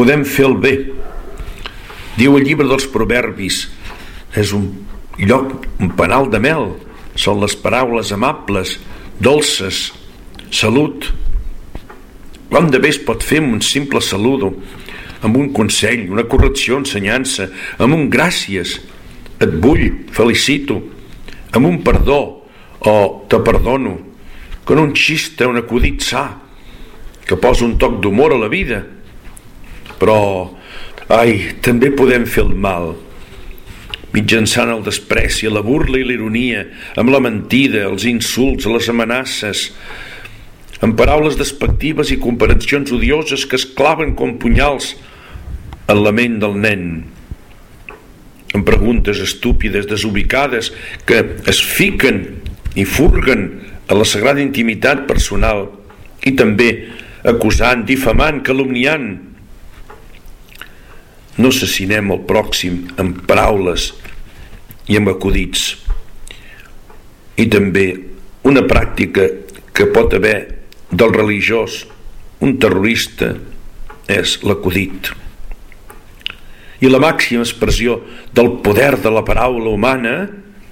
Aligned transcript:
podem 0.00 0.22
fer 0.24 0.46
el 0.48 0.54
bé. 0.56 0.74
Diu 2.16 2.38
el 2.38 2.46
llibre 2.48 2.64
dels 2.70 2.86
proverbis, 2.88 3.66
és 4.32 4.52
un 4.56 4.70
lloc, 5.20 5.66
un 5.76 5.90
penal 5.98 6.30
de 6.32 6.38
mel, 6.40 6.70
són 7.20 7.42
les 7.42 7.52
paraules 7.60 8.08
amables, 8.16 8.78
dolces, 9.20 9.90
salut. 10.48 11.10
Quant 12.48 12.70
de 12.72 12.80
bé 12.80 12.94
es 12.94 13.00
pot 13.04 13.20
fer 13.20 13.42
amb 13.42 13.58
un 13.58 13.60
simple 13.60 14.00
saludo, 14.00 14.54
amb 15.20 15.36
un 15.36 15.50
consell, 15.52 16.06
una 16.08 16.24
correcció, 16.24 16.78
ensenyança, 16.80 17.50
amb 17.76 17.98
un 17.98 18.08
gràcies, 18.08 18.78
et 19.36 19.52
vull, 19.60 19.84
felicito, 20.16 20.78
amb 21.52 21.68
un 21.68 21.82
perdó 21.84 22.22
o 22.88 22.94
te 23.28 23.42
perdono, 23.44 23.98
con 24.64 24.80
un 24.80 24.96
xiste, 24.96 25.44
un 25.44 25.60
acudit 25.60 26.00
sa, 26.08 26.24
que 27.28 27.36
posa 27.36 27.66
un 27.68 27.76
toc 27.76 28.00
d'humor 28.00 28.32
a 28.32 28.40
la 28.40 28.48
vida. 28.48 28.80
Però, 30.00 30.20
ai, 31.12 31.56
també 31.64 31.92
podem 31.92 32.26
fer 32.26 32.46
el 32.46 32.54
mal, 32.56 32.94
mitjançant 34.14 34.72
el 34.72 34.82
despreci, 34.86 35.50
la 35.50 35.62
burla 35.62 36.00
i 36.00 36.06
l'ironia, 36.06 36.64
amb 36.98 37.12
la 37.12 37.20
mentida, 37.22 37.84
els 37.90 38.06
insults, 38.08 38.66
les 38.66 38.88
amenaces, 38.90 39.68
amb 40.80 40.96
paraules 40.98 41.36
despectives 41.38 42.10
i 42.10 42.18
comparacions 42.20 42.90
odioses 42.96 43.44
que 43.46 43.58
es 43.60 43.68
claven 43.76 44.14
com 44.18 44.38
punyals 44.40 44.94
en 45.90 46.02
la 46.02 46.12
ment 46.16 46.38
del 46.42 46.56
nen, 46.58 46.84
amb 48.54 48.66
preguntes 48.66 49.20
estúpides, 49.22 49.86
desubicades, 49.86 50.72
que 51.06 51.20
es 51.50 51.60
fiquen 51.62 52.24
i 52.74 52.86
furguen 52.88 53.46
a 53.90 53.98
la 53.98 54.06
sagrada 54.06 54.42
intimitat 54.42 55.04
personal 55.06 55.68
i 56.26 56.32
també 56.38 56.70
acusant, 57.26 57.84
difamant, 57.86 58.40
calumniant, 58.46 59.10
no 61.40 61.48
assassinem 61.48 62.12
el 62.12 62.22
pròxim 62.28 62.82
amb 63.00 63.22
paraules 63.28 63.90
i 64.90 64.98
amb 65.00 65.08
acudits. 65.12 65.72
I 67.40 67.46
també 67.48 67.86
una 68.44 68.62
pràctica 68.68 69.26
que 69.72 69.88
pot 69.94 70.12
haver 70.16 70.36
del 70.90 71.14
religiós, 71.14 71.84
un 72.44 72.58
terrorista, 72.60 73.32
és 74.10 74.40
l'acudit. 74.44 75.12
I 76.80 76.88
la 76.90 77.00
màxima 77.00 77.44
expressió 77.44 78.00
del 78.34 78.56
poder 78.64 78.96
de 79.00 79.12
la 79.12 79.24
paraula 79.24 79.70
humana 79.70 80.14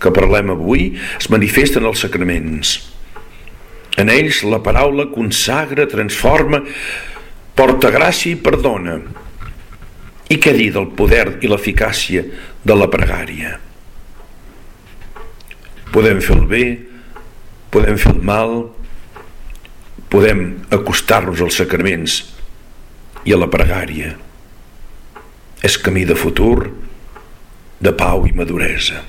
que 0.00 0.12
parlem 0.14 0.52
avui 0.54 0.92
es 1.18 1.28
manifesta 1.32 1.80
en 1.80 1.88
els 1.90 2.02
sacraments. 2.04 2.76
En 4.00 4.10
ells 4.12 4.42
la 4.44 4.60
paraula 4.64 5.08
consagra, 5.12 5.88
transforma, 5.90 6.62
porta 7.56 7.90
gràcia 7.92 8.34
i 8.34 8.40
perdona, 8.40 8.98
i 10.32 10.38
què 10.42 10.52
dir 10.56 10.72
del 10.74 10.88
poder 10.98 11.38
i 11.44 11.50
l'eficàcia 11.50 12.24
de 12.66 12.76
la 12.76 12.88
pregària? 12.90 13.56
Podem 15.94 16.20
fer 16.20 16.34
el 16.36 16.46
bé, 16.50 16.64
podem 17.72 17.98
fer 18.00 18.12
el 18.12 18.22
mal, 18.26 18.56
podem 20.12 20.42
acostar-nos 20.74 21.42
als 21.44 21.58
sacraments 21.62 22.20
i 23.26 23.34
a 23.34 23.38
la 23.40 23.50
pregària. 23.50 24.14
És 25.64 25.78
camí 25.82 26.04
de 26.06 26.18
futur, 26.18 26.70
de 27.80 27.92
pau 27.96 28.26
i 28.26 28.34
maduresa. 28.36 29.02